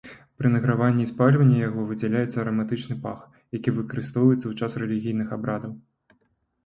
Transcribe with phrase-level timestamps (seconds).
[0.41, 3.21] Пры награванні і спальванні яго выдзяляецца араматычны пах,
[3.59, 5.71] які выкарыстоўваецца ў час рэлігійных абрадаў.